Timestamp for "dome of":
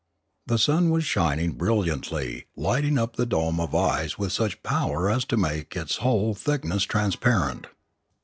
3.27-3.75